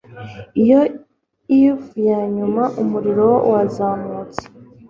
Iyo 0.61 0.81
eve 1.61 1.97
yanyuma 2.09 2.63
umuriro 2.81 3.27
wazamutse 3.51 4.43